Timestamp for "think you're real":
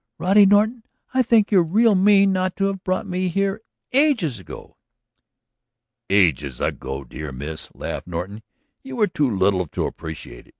1.21-1.93